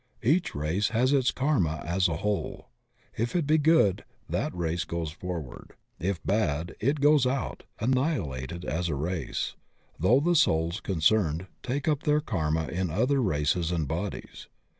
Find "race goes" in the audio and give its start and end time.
4.55-5.11